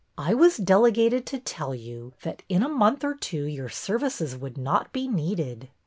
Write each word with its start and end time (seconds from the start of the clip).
I 0.17 0.33
was 0.33 0.57
delegated 0.57 1.27
to 1.27 1.37
tell 1.37 1.75
you 1.75 2.13
that 2.23 2.41
in 2.49 2.63
a 2.63 2.67
month 2.67 3.03
or 3.03 3.13
two 3.13 3.43
your 3.43 3.69
services 3.69 4.35
would 4.35 4.57
not 4.57 4.91
be 4.91 5.07
needed." 5.07 5.69